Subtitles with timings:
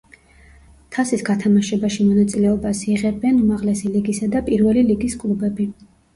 [0.95, 5.71] თასის გათამაშებაში მონაწილეობას იღებენ უმაღლესი ლიგისა და პირველი ლიგის კლუბები.